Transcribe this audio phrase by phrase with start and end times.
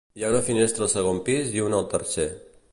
[0.19, 2.29] Hi ha una finestra al segon pis i una al tercer.